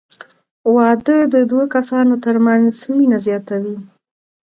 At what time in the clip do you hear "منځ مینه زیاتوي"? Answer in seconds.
2.45-3.77